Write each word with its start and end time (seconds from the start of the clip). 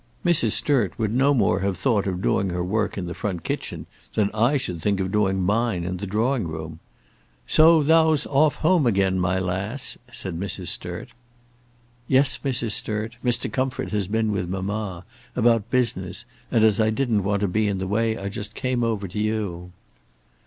Mrs. 0.25 0.53
Sturt 0.53 0.97
would 0.97 1.13
no 1.13 1.31
more 1.31 1.59
have 1.59 1.77
thought 1.77 2.07
of 2.07 2.23
doing 2.23 2.49
her 2.49 2.63
work 2.63 2.97
in 2.97 3.05
the 3.05 3.13
front 3.13 3.43
kitchen 3.43 3.85
than 4.15 4.31
I 4.33 4.57
should 4.57 4.81
think 4.81 4.99
of 4.99 5.11
doing 5.11 5.39
mine 5.43 5.83
in 5.83 5.97
the 5.97 6.07
drawing 6.07 6.47
room. 6.47 6.79
"So 7.45 7.83
thou's 7.83 8.25
off 8.25 8.55
home 8.55 8.87
again, 8.87 9.19
my 9.19 9.37
lass," 9.37 9.99
said 10.11 10.39
Mrs. 10.39 10.69
Sturt. 10.69 11.09
"Yes, 12.07 12.39
Mrs. 12.43 12.71
Sturt. 12.71 13.17
Mr. 13.23 13.51
Comfort 13.51 13.91
has 13.91 14.07
been 14.07 14.31
with 14.31 14.49
mamma, 14.49 15.05
about 15.35 15.69
business; 15.69 16.25
and 16.49 16.63
as 16.63 16.81
I 16.81 16.89
didn't 16.89 17.21
want 17.21 17.41
to 17.41 17.47
be 17.47 17.67
in 17.67 17.77
the 17.77 17.85
way 17.85 18.17
I 18.17 18.27
just 18.27 18.55
came 18.55 18.83
over 18.83 19.07
to 19.07 19.19
you." 19.19 19.71